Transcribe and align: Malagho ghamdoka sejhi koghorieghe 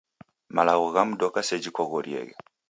Malagho 0.55 0.87
ghamdoka 0.95 1.39
sejhi 1.47 1.69
koghorieghe 1.75 2.35